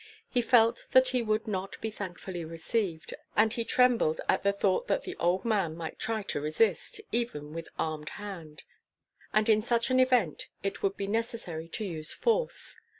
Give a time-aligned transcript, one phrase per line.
[0.27, 4.87] He felt that he would not be thankfully received, and he trembled at the thought
[4.87, 8.63] that the old man might try to resist, even with armed hand,
[9.31, 12.79] and in such an event it would be necessary to use force.